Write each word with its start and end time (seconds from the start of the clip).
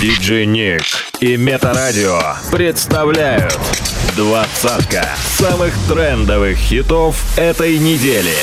Диджей 0.00 0.44
Ник 0.44 0.82
и 1.20 1.38
Метарадио 1.38 2.20
представляют 2.52 3.58
двадцатка 4.14 5.08
самых 5.38 5.72
трендовых 5.88 6.58
хитов 6.58 7.16
этой 7.38 7.78
недели. 7.78 8.34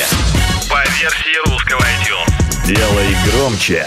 По 0.68 0.82
версии 1.00 1.48
русского 1.48 1.80
iTunes. 1.80 2.66
Делай 2.66 3.16
громче 3.26 3.86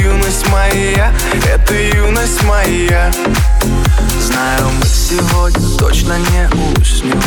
юность 0.01 0.47
моя, 0.49 1.11
это 1.45 1.73
юность 1.73 2.43
моя. 2.43 3.11
Знаю, 4.19 4.69
мы 4.79 4.85
сегодня 4.85 5.77
точно 5.77 6.17
не 6.17 6.79
уснем. 6.79 7.21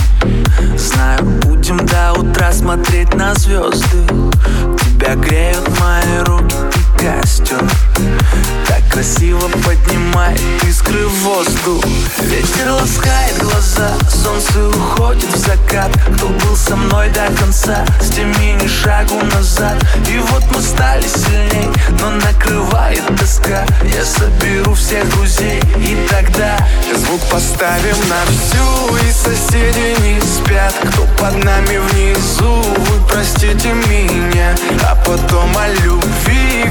Знаю, 0.77 1.25
будем 1.43 1.79
до 1.87 2.13
утра 2.13 2.53
смотреть 2.53 3.15
на 3.15 3.35
звезды. 3.35 4.07
Тебя 4.79 5.15
греют 5.15 5.69
мои 5.81 6.19
руки 6.25 6.55
костер 7.05 7.61
Так 8.67 8.83
красиво 8.91 9.49
поднимает 9.65 10.41
искры 10.65 11.07
в 11.07 11.15
воздух. 11.23 11.85
Ветер 12.21 12.71
ласкает 12.71 13.39
глаза, 13.43 13.91
солнце 14.09 14.69
уходит 14.69 15.25
в 15.25 15.37
закат. 15.37 15.91
Кто 16.17 16.29
был 16.29 16.57
со 16.57 16.77
мной 16.77 17.11
до 17.11 17.27
конца, 17.39 17.85
с 18.01 18.09
теми 18.11 18.63
ни 18.63 18.67
шагу 18.67 19.21
назад. 19.35 19.77
И 20.09 20.19
вот 20.19 20.45
мы 20.55 20.63
стали 20.63 21.07
сильней, 21.07 21.69
но 22.01 22.11
накрывает 22.11 23.03
тоска. 23.19 23.67
Я 23.83 24.05
соберу 24.05 24.75
всех 24.75 25.09
друзей 25.11 25.61
и 25.77 26.07
тогда 26.09 26.57
Звук 26.97 27.21
поставим 27.31 27.97
на 28.09 28.25
всю 28.27 28.97
и 28.97 29.13
соседи 29.13 30.01
не 30.01 30.21
спят. 30.21 30.73
Кто 30.89 31.07
под 31.19 31.45
нами 31.45 31.79
внизу, 31.79 32.63
вы 32.63 33.07
простите 33.09 33.73
меня. 33.73 34.55
А 34.89 34.95
потом 35.05 35.57
о 35.57 35.69
любви 35.69 36.71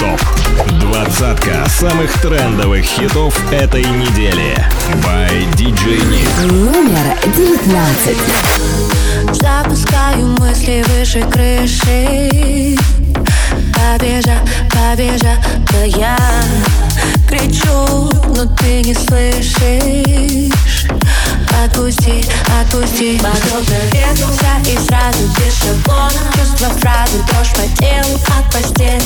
Хит-стоп. 0.00 0.20
Двадцатка 0.80 1.66
самых 1.68 2.12
трендовых 2.20 2.84
хитов 2.84 3.34
этой 3.52 3.84
недели. 3.84 4.56
By 5.04 5.46
DJ 5.54 6.00
Nick. 6.08 6.46
Номер 6.46 7.18
19. 7.36 8.16
Запускаю 9.32 10.26
мысли 10.38 10.84
выше 10.88 11.20
крыши 11.30 12.76
Побежа, 13.74 14.38
побежа, 14.70 15.36
да 15.70 15.84
я 15.84 16.16
кричу, 17.28 18.10
но 18.34 18.46
ты 18.56 18.82
не 18.82 18.94
слышишь 18.94 20.69
Отпусти, 21.64 22.24
отпусти. 22.60 23.18
Подобно 23.18 23.76
ветру 23.92 24.28
и 24.66 24.78
сразу 24.86 25.18
без 25.38 25.54
шаблона. 25.58 26.10
Чувства 26.34 26.68
фразы, 26.80 27.18
дрожь 27.28 27.52
по 27.52 27.76
телу 27.76 28.18
от 28.38 28.52
постели. 28.52 29.00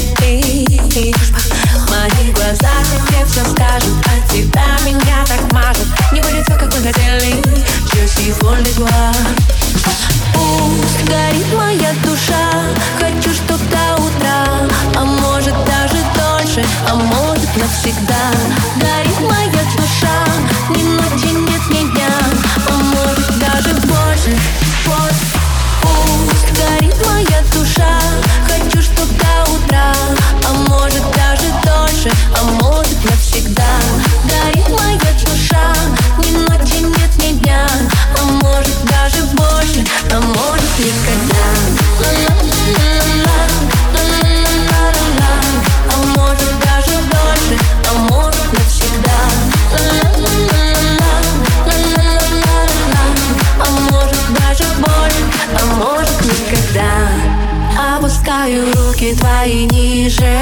Мои 1.89 2.33
глаза 2.33 2.71
тебе 3.07 3.25
все 3.27 3.41
скажут 3.45 3.95
От 4.05 4.31
тебя 4.31 4.77
меня 4.85 5.25
так 5.27 5.53
мажет 5.53 5.87
Не 6.13 6.21
будет 6.21 6.45
все, 6.45 6.55
как 6.57 6.73
мы 6.75 6.83
хотели 6.83 7.43
suis 8.07 8.33
folle 8.33 8.63
de 8.63 8.71
toi 8.73 8.89
Пусть 10.35 11.05
горит 11.09 11.47
моя 11.57 11.93
душа 12.05 12.51
Хочу, 12.99 13.35
чтоб 13.35 13.59
до 13.71 14.03
утра. 14.03 14.47
А 14.97 15.05
может 15.05 15.55
даже 15.65 15.99
дольше 16.15 16.65
А 16.89 16.95
может 16.95 17.57
навсегда. 17.57 18.31
Горит 18.77 19.21
моя 19.21 19.65
душа 19.77 20.25
Ни 20.71 20.83
ночи 20.83 21.33
нет, 21.33 21.61
А 21.71 22.21
может 22.21 22.44
даже 23.39 23.75
больше 23.87 24.39
Пусть, 25.83 26.53
горит 26.59 27.07
моя 27.07 27.43
душа 27.53 27.99
Хочу, 28.49 28.83
чтоб 28.83 29.09
до 29.19 29.53
утра 29.53 29.93
А 30.47 30.53
может 30.53 31.05
даже 31.13 31.53
дольше 31.65 32.11
А 32.39 32.45
может 32.45 33.05
навсегда 33.05 33.79
Горит 34.25 34.69
моя 34.71 35.13
душа 35.25 35.73
Ни 36.19 36.31
ночи 36.37 36.83
нет, 36.83 37.17
ни 37.19 37.39
дня 37.39 37.67
А 38.19 38.25
может 38.25 38.85
даже 38.85 39.23
больше 39.25 39.85
А 40.11 40.21
может 40.21 40.79
никогда. 40.79 41.45
А 45.91 45.97
может 46.17 46.59
даже 46.61 46.97
дольше 47.11 47.59
А 47.91 47.95
может 47.99 48.53
навсегда 48.53 49.19
больше 55.65 55.71
А 55.71 55.75
может 55.77 56.21
никогда. 56.25 57.97
Опускаю 57.97 58.67
руки 58.75 59.15
твои 59.15 59.65
ниже. 59.67 60.39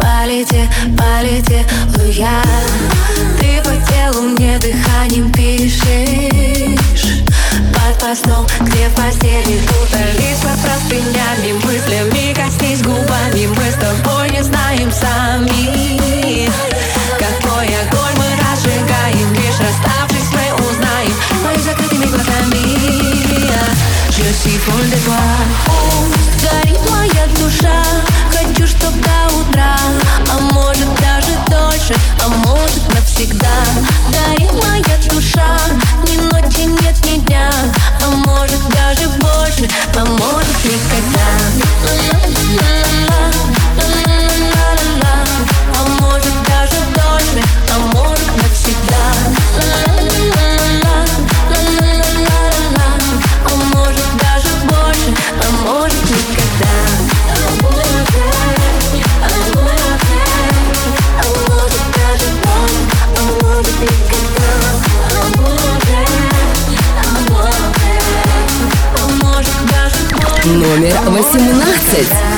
Полете, 0.00 0.68
полетела 0.96 2.06
я. 2.10 2.42
Ты 3.38 3.62
по 3.62 3.70
телу 3.92 4.22
мне 4.28 4.58
дыханием 4.58 5.30
пишешь. 5.32 7.24
Под 7.72 7.98
постом, 8.00 8.46
где 8.60 8.88
в 8.88 8.94
постели 8.94 9.60
Утолись 9.68 10.40
под 10.42 10.60
простынями 10.60 11.52
Мыслями 11.64 12.34
коснись 12.34 12.82
губами. 12.82 13.46
Мы 13.46 13.70
с 13.70 13.74
тобой 13.74 14.30
не 14.30 14.42
знаем 14.42 14.90
сами 14.92 15.53
De 24.44 24.50
toi 24.58 24.74
Пусть 25.64 26.42
горит 26.42 26.78
моя 26.90 27.26
душа. 27.38 27.82
Хочу, 28.30 28.66
чтоб 28.66 28.92
до 29.00 29.34
утра. 29.38 29.74
А 30.30 30.38
может 30.52 30.88
даже 31.00 31.32
дольше. 31.48 31.94
А 32.22 32.28
может 32.28 32.86
навсегда. 32.92 33.48
Горит 34.10 34.52
моя 34.62 34.73
Номер 70.74 70.92
18. 71.06 72.33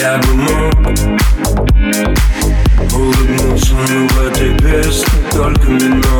я 0.00 0.18
бы 0.18 0.34
мог 0.34 0.74
Улыбнуться, 2.92 3.74
но 3.74 4.08
в 4.08 4.26
этой 4.26 4.56
песне 4.58 5.18
только 5.30 5.68
минут 5.68 6.19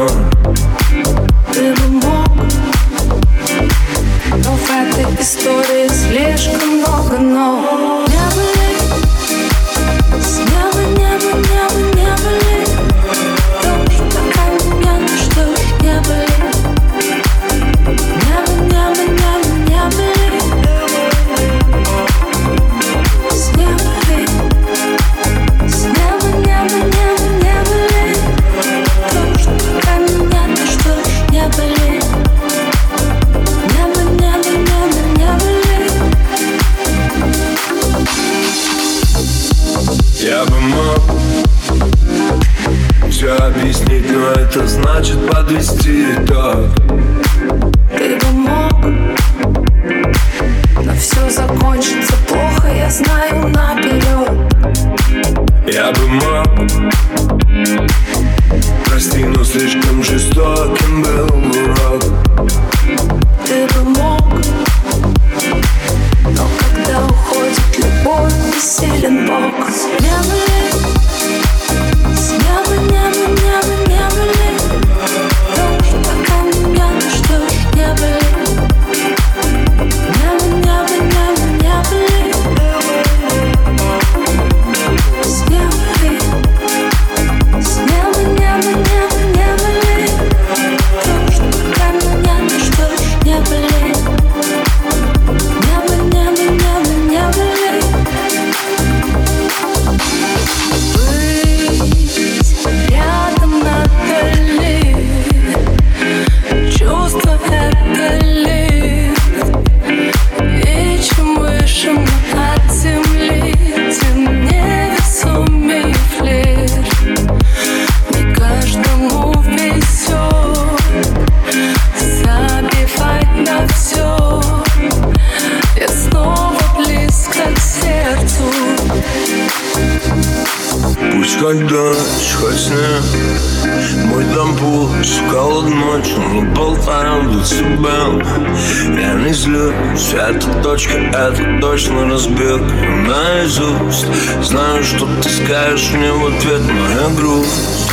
на 142.11 142.17
разбег 142.17 142.61
наизусть 143.07 144.07
Знаю, 144.43 144.83
что 144.83 145.07
ты 145.23 145.29
скажешь 145.29 145.90
мне 145.93 146.12
в 146.12 146.26
ответ 146.26 146.61
моя 146.62 147.09
грусть. 147.17 147.88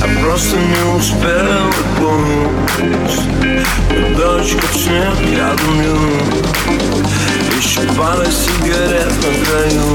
Я 0.00 0.22
просто 0.22 0.56
не 0.56 0.96
успел 0.96 1.68
и 1.68 1.84
помню 1.98 2.50
дочка 4.16 4.66
в 4.66 4.76
снег 4.76 5.16
я 5.32 5.54
думаю 5.64 5.96
Еще 7.58 7.80
пара 7.96 8.26
сигарет 8.26 9.12
на 9.16 9.30
краю. 9.44 9.88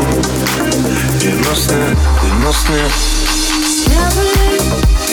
И 1.22 1.30
на 1.30 1.56
сне, 1.56 1.88
и 2.24 2.46
на 2.46 2.54
сне 2.54 2.84
Never 3.88 5.07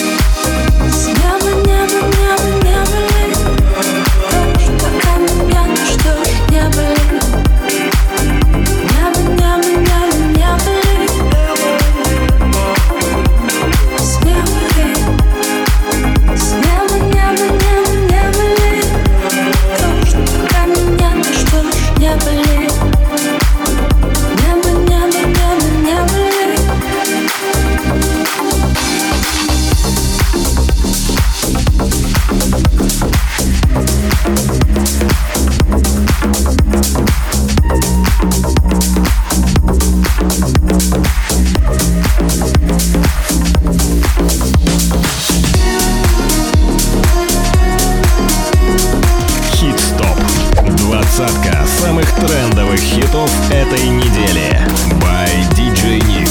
Двадцатка 51.15 51.65
самых 51.65 52.11
трендовых 52.15 52.77
хитов 52.77 53.31
этой 53.49 53.87
недели. 53.87 54.51
By 54.99 55.29
DJ 55.51 56.01
Nick. 56.01 56.29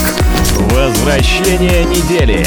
Возвращение 0.75 1.85
недели 1.85 2.45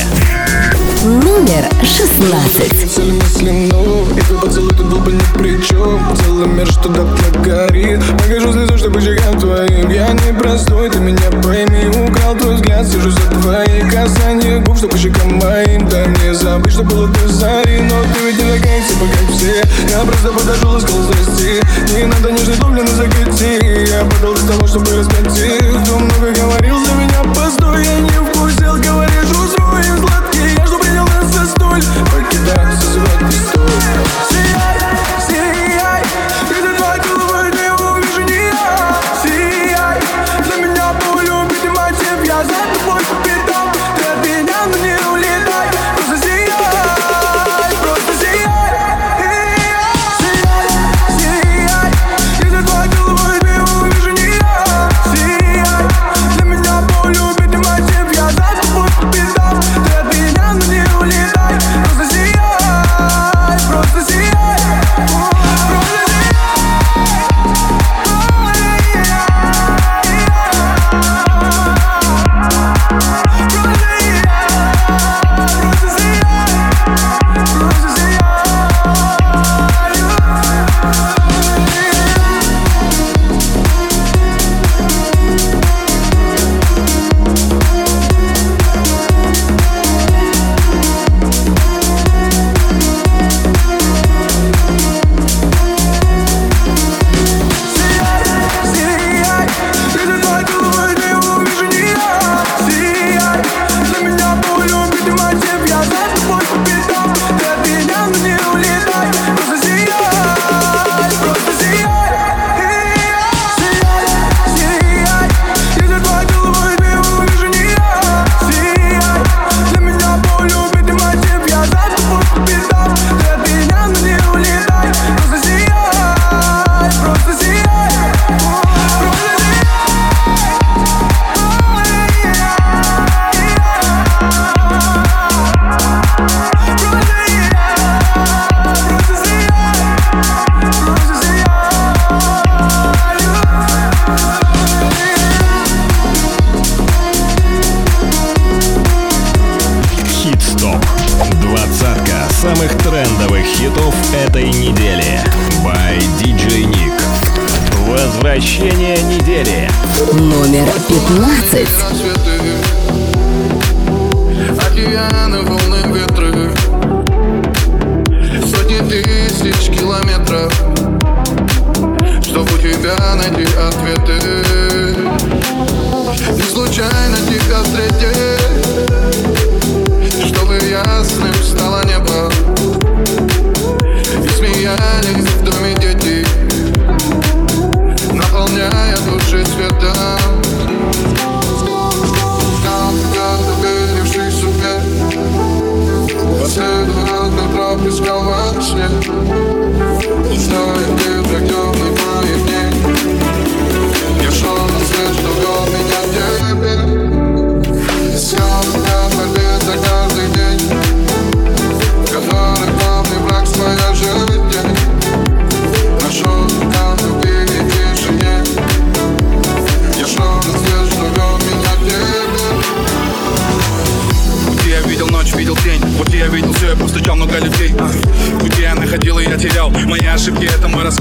номер 1.08 1.66
16. 1.84 2.74
Если 2.74 4.36
поцелуй, 4.42 4.74
тут 4.76 4.88
был 4.88 5.00
бы 5.00 5.14
ни 5.14 5.38
при 5.38 5.62
чем. 5.64 6.02
Целый 6.18 6.48
мир, 6.48 6.68
что 6.68 6.90
так 6.90 7.42
горит. 7.42 8.02
Покажу 8.18 8.52
слезу, 8.52 8.78
чтобы 8.78 9.02
щекам 9.02 9.40
твоим. 9.40 9.90
Я 9.90 10.10
не 10.10 10.34
простой, 10.38 10.90
ты 10.90 11.00
меня 11.00 11.30
пойми. 11.42 11.88
Украл 11.88 12.36
твой 12.36 12.56
взгляд, 12.56 12.86
сижу 12.86 13.10
за 13.12 13.22
твои 13.42 13.82
касания 13.90 14.60
губ, 14.60 14.78
что 14.78 14.96
щекам 14.98 15.38
моим. 15.38 15.88
Да 15.88 16.06
не 16.06 16.34
забыть, 16.34 16.74
что 16.74 16.84
было 16.84 17.08
до 17.08 17.28
зари. 17.28 17.80
Но 17.82 17.96
ты 18.14 18.26
ведь 18.26 18.44
не 18.44 18.58
такая, 18.58 18.82
типа 18.82 19.06
как 19.06 19.36
все. 19.36 19.64
Я 19.90 20.02
просто 20.02 20.32
подошел 20.34 20.78
и 20.78 20.82
сказал, 20.82 21.04
здрасти. 21.04 21.62
Не 21.96 22.06
надо 22.06 22.32
нежный 22.32 22.58
дом, 22.58 22.76
на 22.76 22.88
закати. 22.88 23.88
Я 23.90 24.04
подал 24.06 24.34
для 24.34 24.48
того, 24.48 24.68
чтобы 24.68 24.92
распять 24.96 25.28
Кто 25.84 26.00
много 26.00 26.32
говорил 26.36 26.86
за 26.86 26.94
меня, 26.94 27.24
постой, 27.34 27.86
я 27.86 28.00
не 28.00 28.10
вкусил, 28.10 28.76
говоришь, 28.76 29.47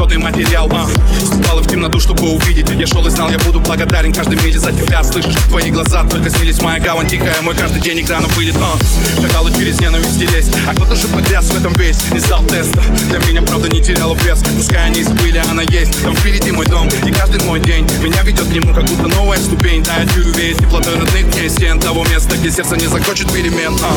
работы 0.06 0.18
материал 0.18 0.68
а. 0.72 0.86
Ступала 1.24 1.62
в 1.62 1.66
темноту, 1.66 1.98
чтобы 1.98 2.30
увидеть. 2.30 2.68
Я 2.70 2.86
шел 2.86 3.06
и 3.06 3.10
знал, 3.10 3.30
я 3.30 3.38
буду 3.38 3.60
благодарен 3.60 4.12
каждой 4.12 4.36
миле 4.42 4.58
за 4.58 4.72
тебя. 4.72 5.02
Слышишь, 5.02 5.34
твои 5.48 5.70
глаза 5.70 6.04
только 6.04 6.30
снились 6.30 6.60
Моя 6.62 6.78
гавань 6.80 7.08
тихая. 7.08 7.40
Мой 7.42 7.54
каждый 7.54 7.80
день 7.80 8.00
экрана 8.00 8.28
будет 8.28 8.56
а. 8.56 8.76
Шакалы 9.20 9.52
через 9.52 9.80
ненависть 9.80 10.18
делись 10.18 10.50
А 10.68 10.74
кто-то 10.74 10.94
же 10.94 11.08
погряз 11.08 11.46
в 11.46 11.56
этом 11.56 11.74
весь. 11.74 11.98
Не 12.12 12.20
стал 12.20 12.44
теста, 12.44 12.82
для 13.08 13.18
меня 13.20 13.42
правда 13.42 13.68
не 13.68 13.82
теряла 13.82 14.14
вес. 14.14 14.42
Пускай 14.56 14.86
они 14.86 15.02
забыли, 15.02 15.42
она 15.50 15.62
есть. 15.62 16.02
Там 16.02 16.14
впереди 16.14 16.52
мой 16.52 16.66
дом, 16.66 16.88
и 16.88 17.10
каждый 17.10 17.42
мой 17.44 17.60
день. 17.60 17.86
Меня 18.02 18.22
ведет 18.22 18.46
к 18.46 18.52
нему, 18.52 18.72
как 18.74 18.84
будто 18.84 19.08
новая 19.08 19.38
ступень. 19.38 19.82
Да, 19.82 19.96
я 19.96 20.06
чую 20.06 20.32
веет 20.34 20.58
теплотой 20.58 20.94
родных 20.94 21.26
мне 21.26 21.48
стен 21.48 21.80
Того 21.80 22.04
места, 22.04 22.36
где 22.36 22.50
сердце 22.50 22.76
не 22.76 22.86
захочет 22.86 23.32
перемен 23.32 23.76
а. 23.82 23.96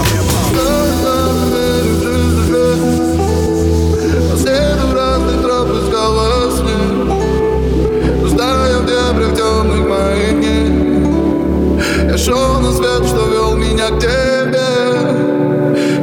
приглушенный 12.19 12.73
свет, 12.73 13.07
что 13.07 13.27
вел 13.27 13.55
меня 13.55 13.87
к 13.87 13.99
тебе. 13.99 14.59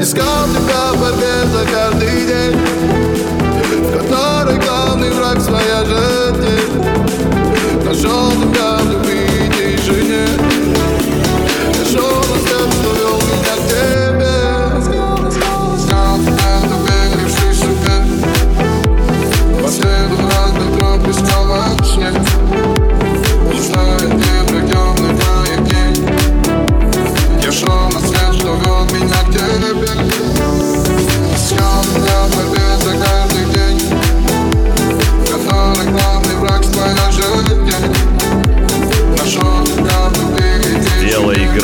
Искал 0.01 0.47
тебя 0.47 0.93
в 0.93 1.01
борьбе 1.01 1.45
за 1.53 1.65
каждый 1.71 2.27
день. 2.27 2.57
В 3.83 3.93
которой 3.93 4.59
главный 4.59 5.11
враг 5.11 5.41
своя 5.41 5.85
жизнь 5.85 6.83
Нашел 7.85 8.31
тебя 8.31 8.79
в 8.81 8.93
любви. 8.93 9.16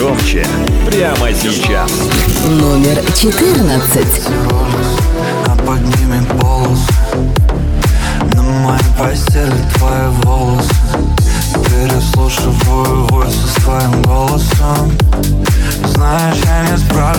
громче 0.02 0.44
прямо 0.84 1.32
сейчас. 1.32 1.90
Номер 2.48 2.98
14. 3.14 4.06
А 5.46 5.56
поднимем 5.64 6.26
полос 6.40 6.80
На 8.34 8.42
моем 8.42 8.80
постели 8.98 9.52
твои 9.76 10.08
волосы 10.24 10.74
Переслушиваю 11.68 13.06
войсы 13.10 13.46
с 13.46 13.62
твоим 13.62 14.02
голосом 14.02 14.92
Знаешь, 15.94 16.38
я 16.46 16.70
не 16.70 16.78
справлюсь 16.78 17.11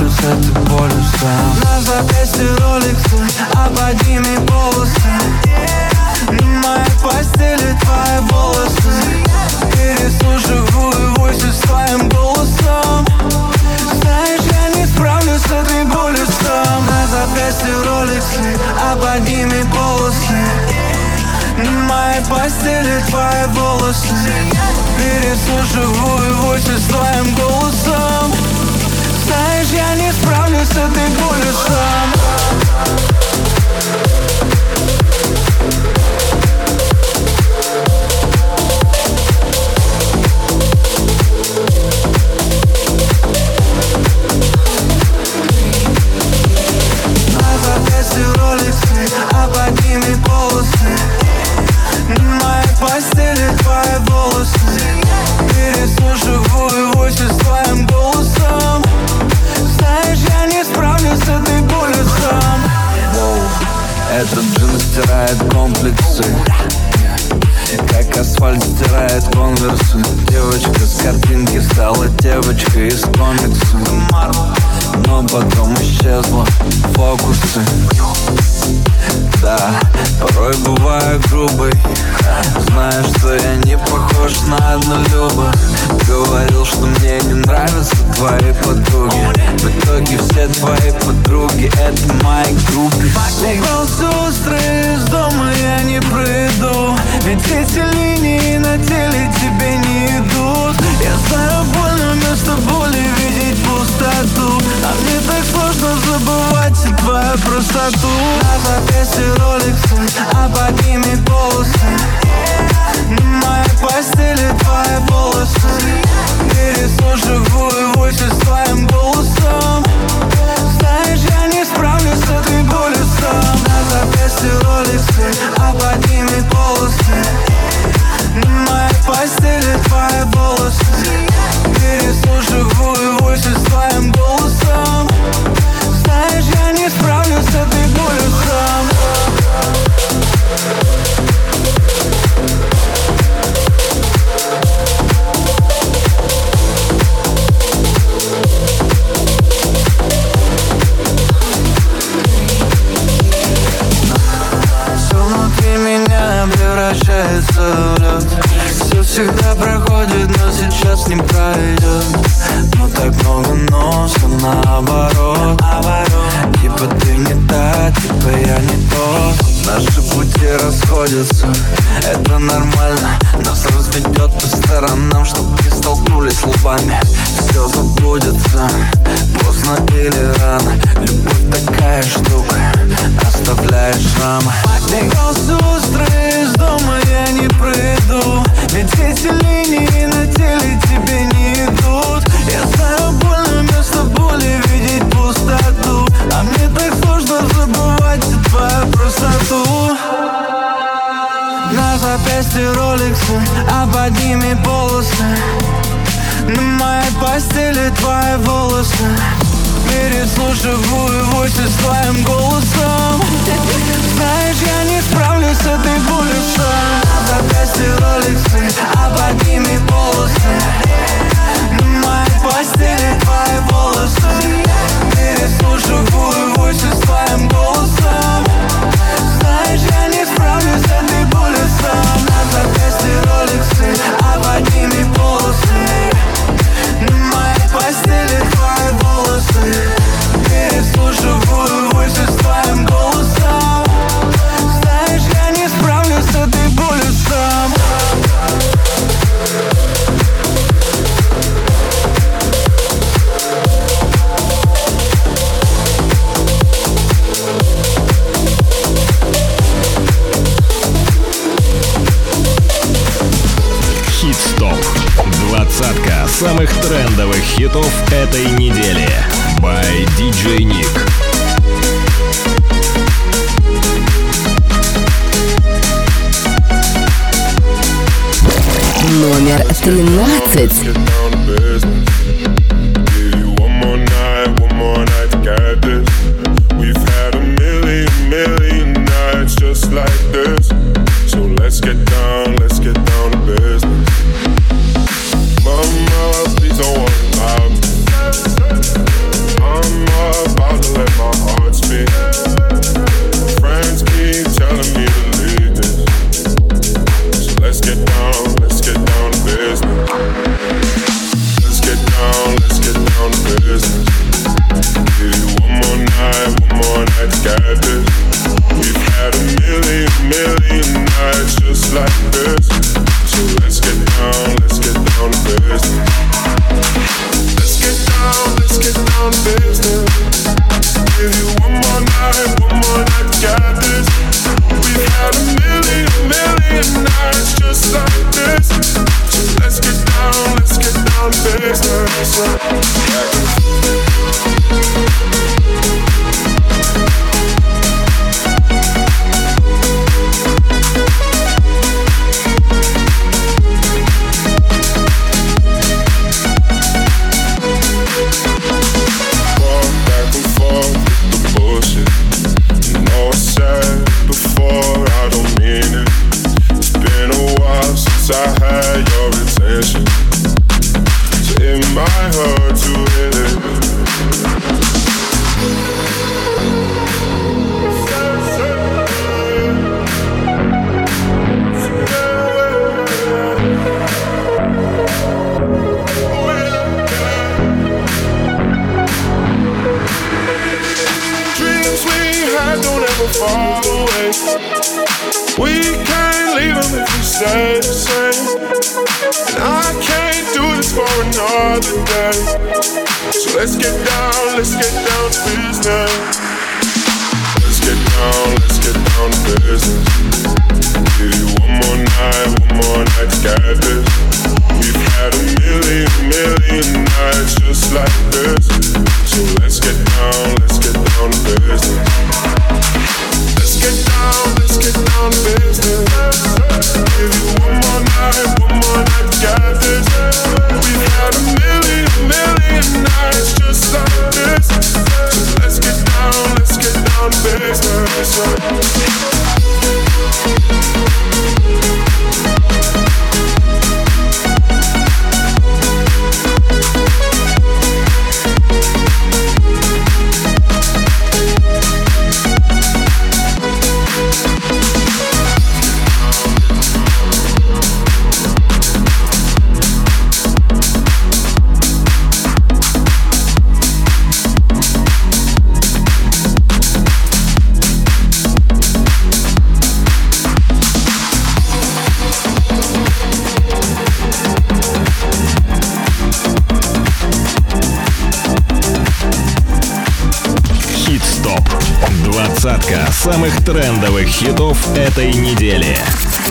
хитов 484.33 484.77
этой 484.97 485.31
недели. 485.33 485.95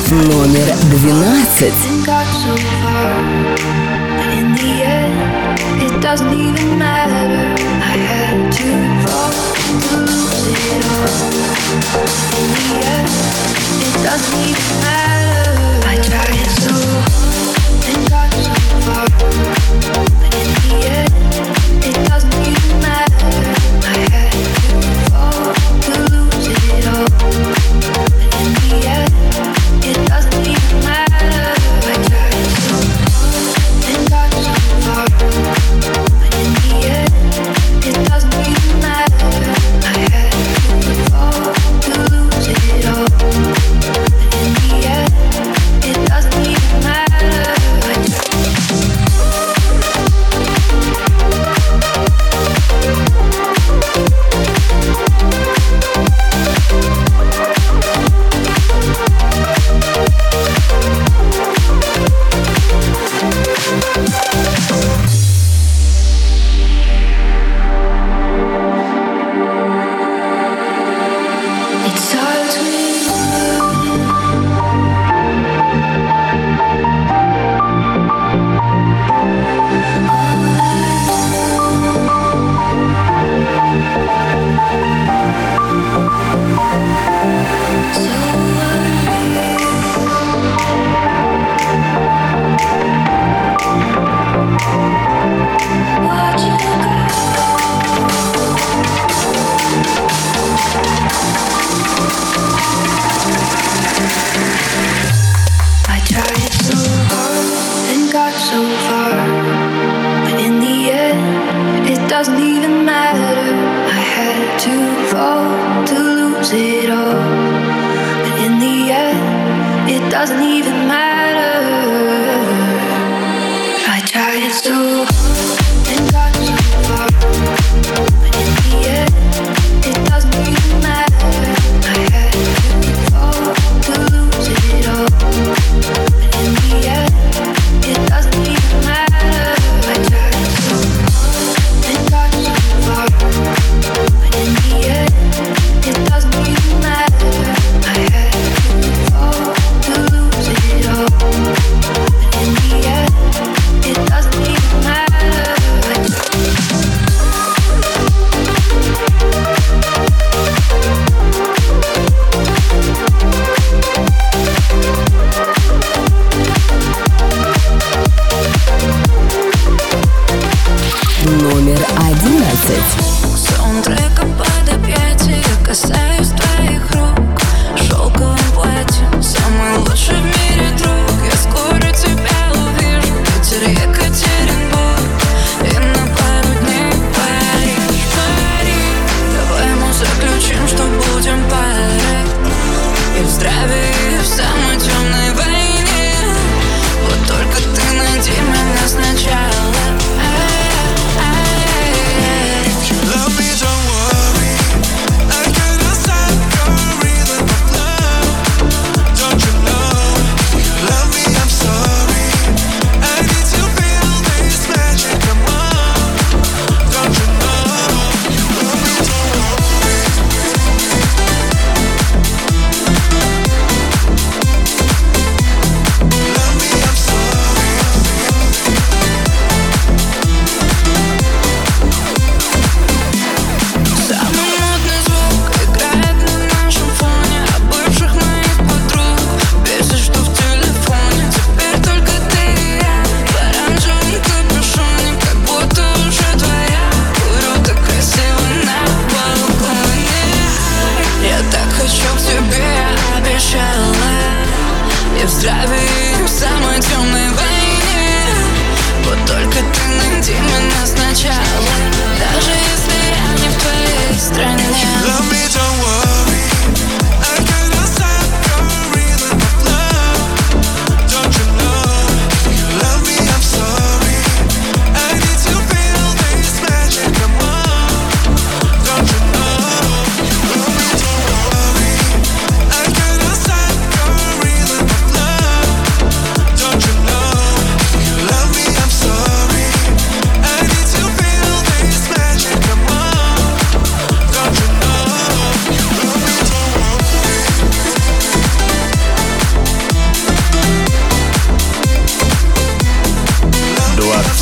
Номер 0.08 0.74
двенадцать. 0.90 1.74
doesn't 6.00 6.32
even 6.32 6.78
matter. 6.78 7.54
I 7.80 7.96
had 8.10 8.52
to 8.58 8.68
fall 9.06 9.30
to 9.86 9.96
lose 10.02 10.46
it 10.50 10.82
all. 10.90 11.08
In 12.42 12.48
the 12.58 12.68
end, 12.92 13.08
it 13.86 13.94
doesn't 14.02 14.40
even 14.50 14.70
matter. 14.82 15.62
I 15.86 15.94
tried 16.08 16.50
so 16.58 16.74
hard 17.06 17.86
and 17.88 18.02
got 18.10 18.30
so 18.34 18.54
far, 18.84 19.06
but 20.18 20.34
in 20.40 20.48
the 20.64 20.74
end, 20.98 21.11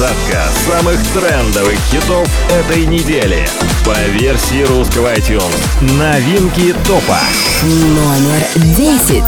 Двадцатка 0.00 0.48
самых 0.66 0.98
трендовых 1.08 1.78
хитов 1.90 2.26
этой 2.50 2.86
недели. 2.86 3.46
По 3.84 3.92
версии 4.12 4.62
русского 4.62 5.14
iTunes. 5.14 5.52
Новинки 5.98 6.74
топа. 6.86 7.18
Номер 7.62 8.42
десять. 8.78 9.24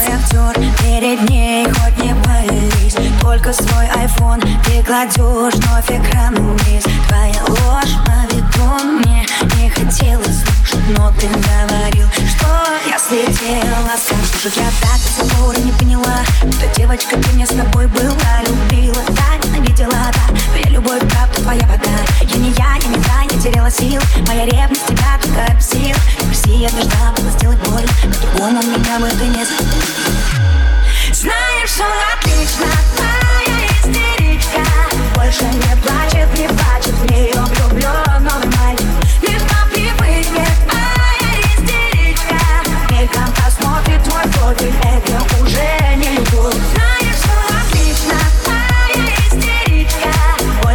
Перед 0.83 1.29
ней 1.29 1.67
хоть 1.67 2.03
не 2.03 2.15
пались 2.25 2.97
Только 3.21 3.53
свой 3.53 3.85
iPhone 3.97 4.41
ты 4.65 4.83
кладешь 4.83 5.55
Вновь 5.57 5.91
экран 5.91 6.35
вниз 6.35 6.85
Твоя 7.07 7.45
ложь 7.49 7.95
по 8.07 8.35
виду 8.35 8.99
мне 8.99 9.27
не 9.61 9.69
хотелось 9.69 10.43
слушать 10.43 10.97
Но 10.97 11.13
ты 11.21 11.27
говорил, 11.27 12.09
что 12.15 12.47
я 12.89 12.99
слетела 12.99 13.93
Слушать 13.99 14.57
я 14.57 14.71
так 14.81 14.99
до 14.99 15.25
сих 15.25 15.37
пор 15.37 15.59
не 15.59 15.73
поняла 15.73 16.21
Что 16.39 16.67
девочка, 16.75 17.19
ты 17.19 17.29
мне 17.35 17.45
с 17.45 17.51
тобой 17.51 17.87
была 17.89 18.43
Любила, 18.47 19.03
да, 19.11 19.47
ненавидела, 19.47 20.11
да 20.13 20.33
Твоя 20.63 20.77
любовь, 20.77 21.01
правда, 21.11 21.41
твоя 21.41 21.67
вода. 21.67 21.91
Я 22.21 22.37
не 22.37 22.51
я, 22.51 22.77
я 22.81 22.89
не 22.89 23.03
та, 23.03 23.23
я 23.23 23.41
теряла 23.41 23.71
сил. 23.71 24.01
Моя 24.27 24.45
ревность 24.47 24.87
тебя 24.87 25.19
только 25.21 25.55
бесил 25.55 25.97
Прости, 26.27 26.55
я 26.55 26.71
должна 26.71 27.13
была 27.17 27.31
сделать 27.31 27.59
боль 27.69 27.87
Но 28.05 28.11
другому 28.21 28.63
меня 28.63 28.99
бы 29.01 29.09
ты 29.09 29.27
не 29.27 29.45
Знаешь, 31.13 31.69
что 31.69 31.85
отлично 32.15 32.67
Твоя 32.97 33.67
истеричка. 33.71 34.65
Больше 35.17 35.45
не 35.45 35.77
плачет, 35.83 36.29
не 36.39 36.49
плачет 36.49 36.95
В 36.95 37.11
нее 37.11 37.35
влюблен 37.35 38.25
новый 38.25 38.47
мальчик. 38.59 38.87
Лишь 39.23 39.43
по 39.43 39.67
привычке 39.73 40.47
Твоя 40.69 41.41
истеричка. 41.57 42.39
Мельком 42.91 43.33
посмотрит 43.33 44.03
твой 44.05 44.25
профиль 44.35 44.75
Это 44.85 45.43
уже 45.43 45.97
не 45.97 46.17
любовь 46.19 46.55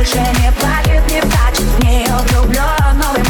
Больше 0.07 0.25
не 0.41 0.51
плачет, 0.53 1.11
не 1.11 1.19
плачет 1.19 1.59
В 1.59 1.83
нее 1.83 2.07
влюблен 2.29 2.97
новый 2.97 3.26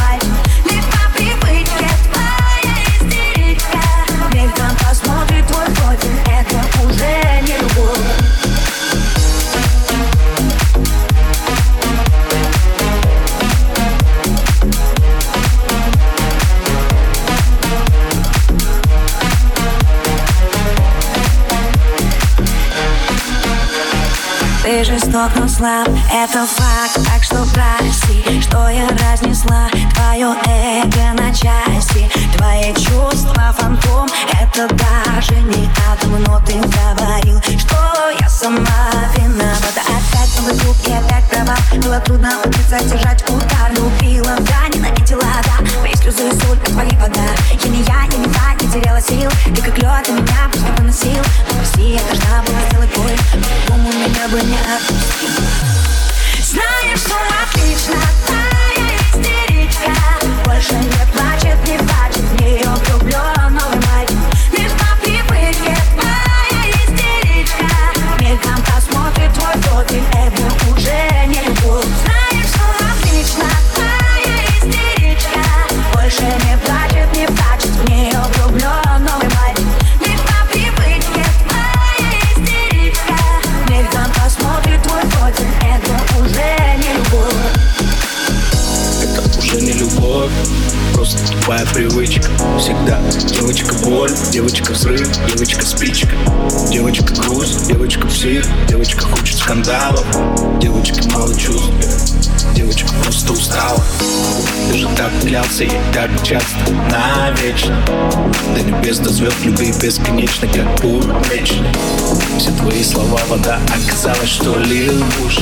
Ты 24.78 24.84
жесток, 24.84 25.32
но 25.36 25.48
слаб, 25.48 25.90
это 26.14 26.46
факт 26.46 27.04
Так 27.04 27.24
что 27.24 27.44
прости, 27.52 28.40
что 28.42 28.70
я 28.70 28.88
разнесла 28.90 29.68
Твое 29.96 30.36
эго 30.46 31.20
на 31.20 31.34
части. 31.34 32.08
Твои 32.38 32.76
чувства 32.76 33.56
фантом 33.58 34.08
Это 34.40 34.68
даже 34.76 35.34
не 35.42 35.68
атом 35.90 36.22
Но 36.28 36.40
ты 36.46 36.54
говорил, 36.60 37.42
что 37.58 37.76
я 38.20 38.30
сама 38.30 38.92
виновата. 39.16 39.82
Опять 39.82 40.40
новый 40.40 40.60
круг 40.60 40.76
и 40.86 40.92
опять 40.92 41.28
права. 41.28 41.56
Было 41.84 42.00
трудно 42.02 42.30
отрицать, 42.46 42.88
держать 42.88 43.28
удар. 43.32 43.72
Любила, 43.72 44.36
да, 44.42 44.68
ненавидела, 44.76 45.17
ей 105.64 105.80
так 105.94 106.12
часто, 106.24 106.72
навечно. 106.92 107.76
До 108.56 108.62
небес, 108.62 109.00
до 109.00 109.10
звезд, 109.10 109.44
любви 109.44 109.74
бесконечно, 109.82 110.48
как 110.48 110.84
вечный. 111.30 111.70
Все 112.38 112.52
твои 112.52 112.84
слова 112.84 113.20
вода, 113.28 113.60
оказалось, 113.68 114.30
что 114.30 114.58
лил 114.60 115.04
в 115.04 115.26
уши 115.26 115.42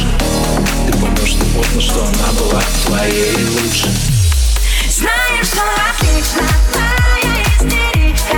Ты 0.87 0.93
поймешь, 0.93 1.31
что 1.31 1.45
поздно, 1.47 1.81
что 1.81 2.05
она 2.05 2.31
была 2.39 2.61
твоей 2.85 3.35
лучшей 3.49 3.91
Знаешь, 4.89 5.47
что 5.47 5.61
отлично 5.91 6.47
Твоя 6.71 7.43
истеричка. 7.43 8.37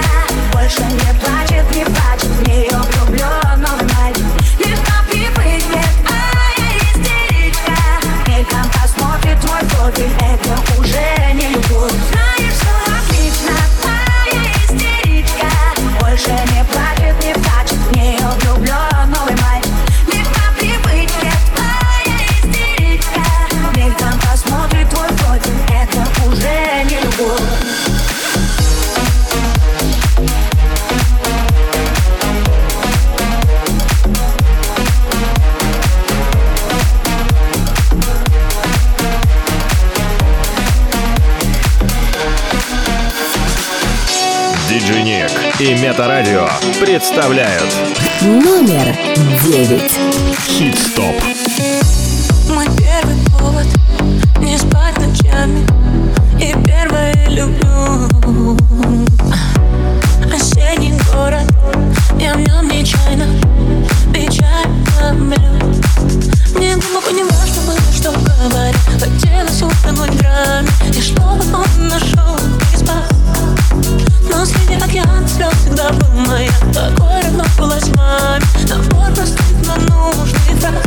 Больше 0.53 0.81
не 0.81 1.19
плачет, 1.19 1.75
не 1.75 1.85
плачет 1.85 2.31
В 2.39 2.47
нее 2.47 2.81
влюблен 3.05 3.61
новый 3.61 3.87
Это 10.27 10.79
уже 10.79 11.33
не 11.33 11.47
любовь 11.47 12.06
и 45.59 45.73
Метарадио 45.73 46.47
представляют. 46.79 47.73
Номер 48.21 48.95
девять. 49.43 49.91
Хит-стоп. 50.47 51.15
Мой 52.49 52.67
первый 52.77 53.15
повод 53.31 53.65
Не 54.39 54.55
спать 54.57 54.95
ночами. 54.99 55.65
И 56.39 56.53
первое 56.63 57.27
люблю. 57.29 58.57
Осенний 60.31 60.93
город 61.11 61.51
Я 62.19 62.35
в 62.35 62.39
нем 62.39 62.67
нечаянно 62.67 63.25
Печально 64.13 65.13
влюб 65.13 65.75
Мне 66.55 66.75
глубоко 66.75 67.09
не 67.11 67.23
важно 67.23 67.61
было, 67.65 67.79
что 67.95 68.11
говорят 68.11 68.75
Хотелось 68.99 69.61
утонуть 69.63 70.11
в 70.11 70.17
драме. 70.19 70.67
И 70.93 71.01
чтобы 71.01 71.43
он 71.51 71.87
нашел 71.87 72.35
и 72.73 72.77
спас 72.77 73.16
но 74.37 74.45
среди 74.45 74.75
океана 74.75 75.27
слез 75.27 75.51
всегда 75.61 75.89
был 75.89 76.09
моя. 76.27 76.51
Такой 76.71 77.21
равно 77.23 77.43
была 77.57 77.79
с 77.79 77.87
маме 77.95 78.45
Набор 78.69 79.11
простых, 79.15 79.47
но 79.65 79.75
нужных 79.75 80.41
фраз 80.59 80.83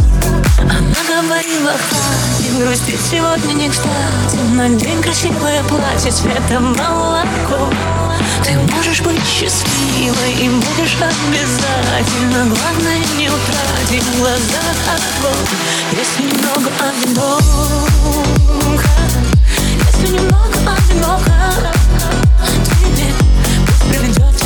Она 0.61 1.01
говорила, 1.09 1.73
хватит 1.73 2.59
грустить 2.59 3.01
сегодня 3.11 3.53
не 3.55 3.69
кстати. 3.69 4.39
Надень 4.55 5.03
красивое 5.03 5.65
платье 5.65 6.13
цвета 6.13 6.61
молоко. 6.61 7.69
Ты 8.45 8.57
можешь 8.73 9.01
быть 9.01 9.27
счастливой 9.27 10.33
и 10.41 10.49
будешь 10.49 10.97
обязательно. 11.01 12.55
Главное 12.55 12.99
не 13.19 13.29
утратить 13.29 14.05
в 14.05 14.19
глазах 14.19 14.77
огонь 14.95 15.35
Если 15.99 16.23
немного 16.23 16.71
одиноко. 16.79 17.43
Если 19.87 20.15
немного 20.15 20.57
одиноко. 20.71 21.33
Тебе 22.65 23.30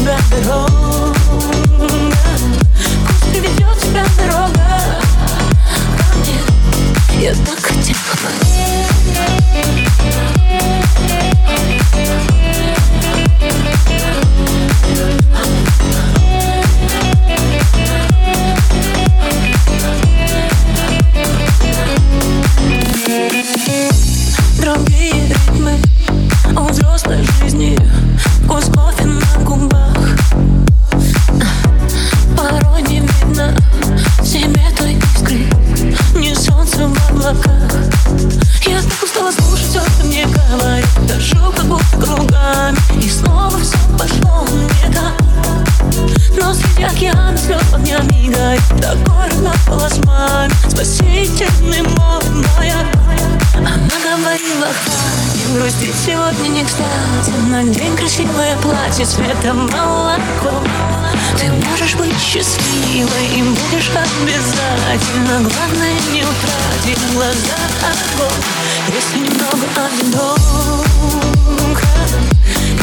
тебя 0.05 0.19
дорога. 0.31 1.15
Тебя 3.33 3.49
дорога 4.19 4.67
Ко 7.09 7.15
Я 7.21 7.33
так 7.35 7.59
хотела. 7.59 7.95
бы 10.13 10.24
океан 46.87 47.37
слез 47.39 47.73
огнями 47.73 48.33
горит 48.33 48.63
Такой 48.81 49.29
разлапала 49.29 49.89
с 49.89 49.99
мамой 50.05 50.51
Спасительный 50.69 51.83
мой 51.83 52.45
моя 52.57 52.87
Она 53.57 53.97
говорила, 54.03 54.69
не 55.35 55.59
грустить 55.59 55.95
сегодня 55.95 56.49
не 56.49 56.65
кстати. 56.65 57.31
На 57.51 57.63
день 57.65 57.97
красивое 57.97 58.57
платье 58.59 59.05
цвета 59.05 59.55
молоко. 59.55 60.63
Ты 61.39 61.51
можешь 61.69 61.95
быть 61.95 62.19
счастливой 62.21 63.27
и 63.37 63.43
будешь 63.43 63.91
обязательно. 63.91 65.49
Главное 65.49 65.95
не 66.13 66.23
утратить 66.23 67.13
глаза 67.13 67.35
глазах 67.35 67.71
огонь 67.83 68.43
Если 68.95 69.19
немного 69.19 69.67
одиноко 69.77 70.45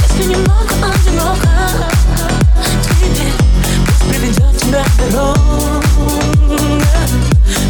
Если 0.01 0.23
немного 0.23 0.73
одиноко 0.93 1.49
Тебе 2.99 3.40
тебя 4.61 4.83
дорога 4.97 5.81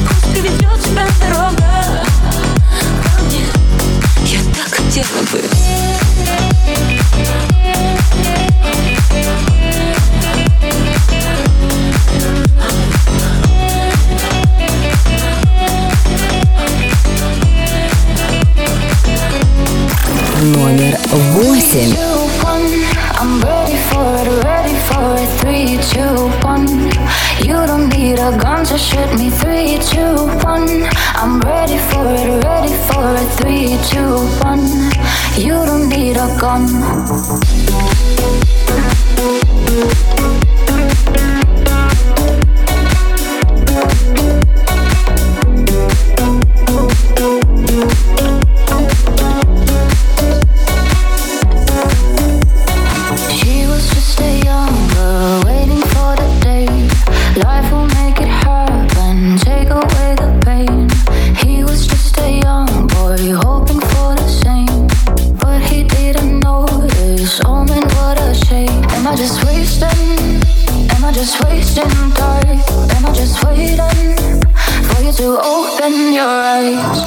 Пусть 0.08 0.32
приведет 0.32 0.84
тебя 0.84 1.06
дорога 1.20 2.04
Ко 3.04 3.22
мне 3.24 3.44
Я 4.30 5.06
Номер 20.42 20.98
восемь. 21.12 21.96
three, 25.42 25.78
two, 25.92 26.30
one. 26.46 26.68
You 27.44 27.58
don't 27.66 27.90
need 27.90 28.20
a 28.20 28.38
gun 28.38 28.64
to 28.66 28.78
shoot 28.78 29.12
me. 29.20 29.30
Three, 29.30 29.80
two, 29.80 30.16
one. 30.46 30.88
I'm 31.16 31.40
ready 31.42 31.78
for 31.90 32.06
it, 32.14 32.44
ready 32.44 32.74
for 32.88 33.16
it. 33.22 33.30
Three, 33.40 33.78
two, 33.90 34.18
one. 34.46 34.66
You 35.36 35.66
don't 35.66 35.90
need 35.90 36.18
a 36.18 36.30
gun. 36.40 36.68
your 76.22 76.30
eyes. 76.30 77.01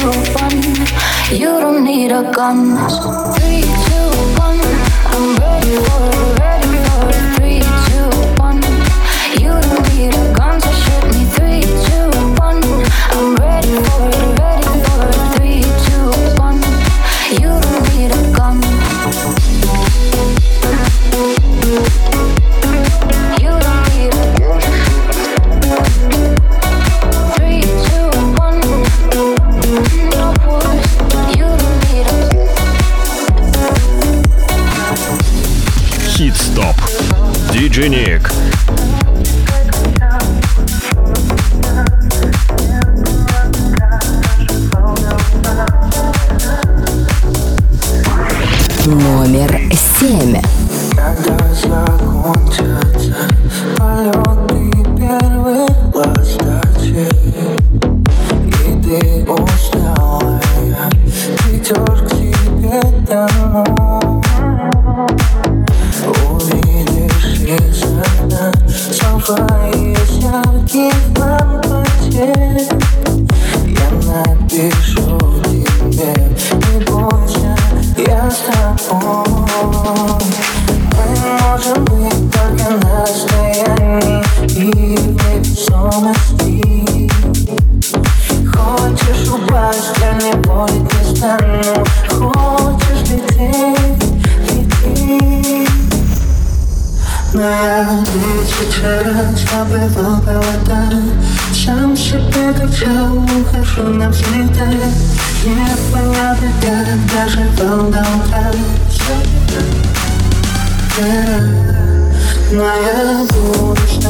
two, 0.00 0.10
one. 0.34 0.60
You 1.30 1.60
don't 1.60 1.84
need 1.84 2.12
a 2.12 2.30
gun. 2.32 2.76
Three, 3.34 3.62
two, 3.62 4.10
one. 4.38 4.60
I'm 5.12 5.36
ready 5.36 5.76
for 5.84 6.35
Но 112.52 112.62
я 112.62 113.26
буду 113.28 113.76
с 113.88 114.06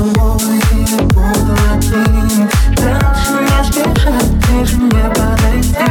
буду 1.14 1.56
один. 1.72 2.48
Дальше 2.76 3.32
не 3.40 3.64
сбежать, 3.64 4.30
ближе 4.46 4.76
не 4.76 5.04
подойти. 5.14 5.88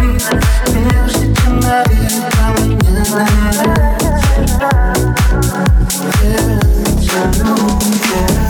Прежде 0.68 1.26
чем 1.36 1.60
навека 1.60 2.46
меня 2.60 3.04
знает 3.04 3.56
Я 6.22 6.34
тебя 7.02 7.24
люблю 7.34 8.45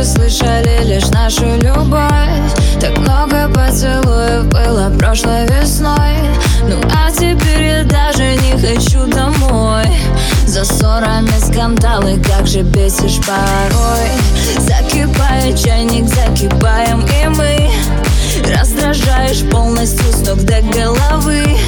Раньше 0.00 0.12
слышали 0.14 0.82
лишь 0.84 1.08
нашу 1.08 1.44
любовь. 1.60 2.54
Так 2.80 2.96
много 2.96 3.50
поцелуев 3.52 4.46
было 4.46 4.90
прошлой 4.98 5.46
весной. 5.46 6.16
Ну 6.66 6.76
а 6.90 7.10
теперь 7.10 7.64
я 7.64 7.84
даже 7.84 8.34
не 8.36 8.52
хочу 8.52 9.04
домой. 9.06 9.84
За 10.46 10.64
ссорами 10.64 11.30
скандалы, 11.38 12.18
как 12.18 12.46
же 12.46 12.62
бесишь 12.62 13.18
порой. 13.26 14.08
Закипает 14.58 15.62
чайник, 15.62 16.08
закипаем 16.08 17.04
и 17.04 17.28
мы. 17.28 17.70
Раздражаешь 18.56 19.42
полностью 19.50 20.10
с 20.14 20.26
ног 20.26 20.38
до 20.44 20.62
головы. 20.62 21.58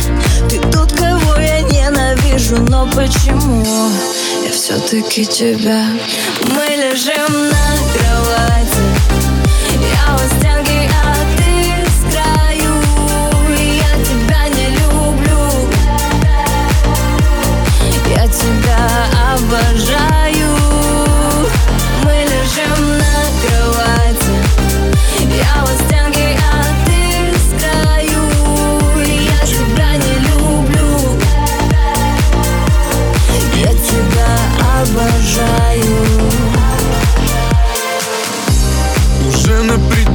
Ты 0.48 0.58
тот, 0.70 0.90
кого 0.92 1.34
я 1.36 1.60
ненавижу, 1.60 2.56
но 2.62 2.86
почему 2.94 3.62
все-таки 4.52 5.24
тебя. 5.24 5.86
Мы 6.54 6.76
лежим 6.76 7.48
на 7.48 7.66
кровати. 7.94 8.82
Я 9.80 10.14
у 10.14 10.18
стенки, 10.18 10.90
а 11.02 11.16
ты 11.36 11.50
с 11.88 12.14
краю 12.14 12.74
Я 13.58 13.92
тебя 14.04 14.48
не 14.48 14.68
люблю. 14.76 15.42
Я 18.14 18.28
тебя 18.28 18.82
обожаю 19.34 20.21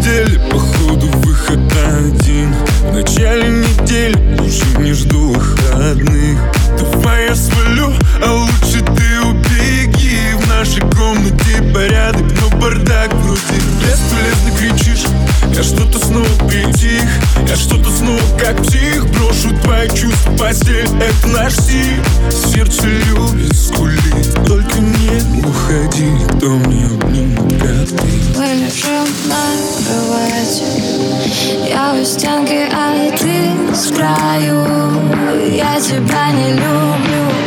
на 0.08 0.26
пределе, 0.26 0.40
походу 0.52 1.08
выход 1.24 1.60
один. 1.86 2.54
В 2.82 2.94
начале 2.94 3.50
недели 3.50 4.40
уже 4.42 4.80
не 4.80 4.94
жду 4.94 5.34
выходных. 5.34 6.40
Давай 6.78 7.28
я 7.28 7.36
свалю, 7.36 7.94
а 8.24 8.34
лучше 8.34 8.84
ты 8.84 9.22
убеги. 9.22 10.36
В 10.40 10.48
нашей 10.48 10.82
комнате 10.82 11.62
порядок, 11.74 12.26
но 12.42 12.58
бардак 12.58 13.14
вроде. 13.16 13.40
Бесполезно 13.82 14.52
кричишь, 14.58 15.06
я 15.56 15.64
что-то 15.64 16.00
снова 16.00 16.48
притих. 16.48 17.04
Я 17.48 17.56
что-то 17.56 17.90
снова 17.92 18.22
как 18.40 18.62
псих 18.64 19.06
Брошу 19.12 19.56
твои 19.64 19.88
чувства 19.90 20.32
в 20.32 20.38
постель, 20.38 20.88
это 21.00 21.28
наш 21.28 21.54
стиль. 21.54 22.02
Сердце 22.30 22.88
любит 22.88 23.56
скулить, 23.56 24.34
только 24.46 24.80
не 24.80 25.44
уходи 25.46 26.04
Никто 26.04 26.50
мне 26.50 26.86
обнимет, 26.86 27.62
как 27.62 28.02
ты 28.02 28.18
Мы 29.28 29.34
лежим 29.34 29.34
на 29.34 29.44
кровати 29.86 30.64
Я 31.70 31.94
у 32.00 32.06
стенки, 32.06 32.68
а 32.72 33.12
ты 33.18 33.76
с 33.76 33.92
краю. 33.92 34.66
Я 35.52 35.80
тебя 35.80 36.32
не 36.32 36.54
люблю 36.54 37.47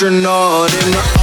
astronaut 0.00 0.72
in 0.74 0.92
the 0.92 1.17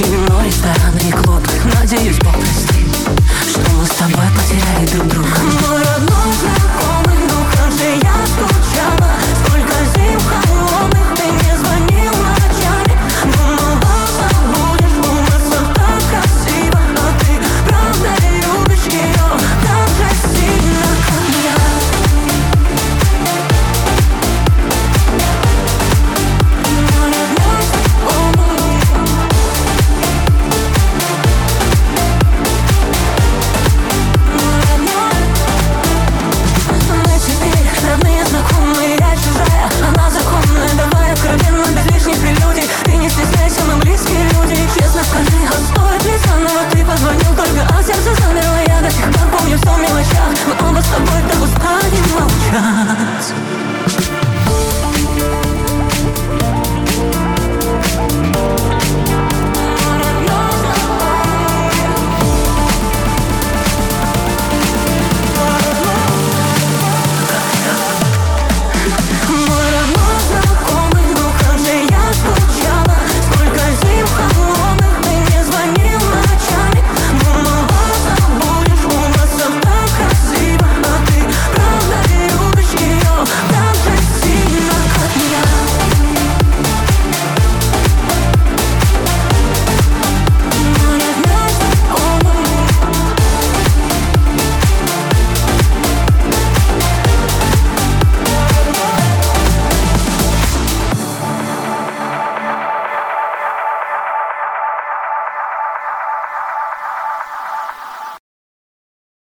Очередной 0.00 0.46
ресторанный 0.46 1.12
клуб 1.12 1.42
Надеюсь, 1.74 2.16